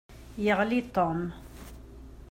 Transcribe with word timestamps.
Yeɣli 0.43 0.81
Tom. 0.95 1.19